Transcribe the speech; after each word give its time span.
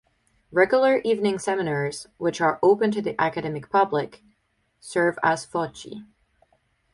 Regular 0.51 0.97
evening 1.05 1.37
seminars, 1.37 2.07
which 2.17 2.41
are 2.41 2.57
open 2.63 2.89
to 2.89 3.03
the 3.03 3.13
academic 3.21 3.69
public, 3.69 4.23
serve 4.79 5.19
as 5.21 5.45
foci. 5.45 6.03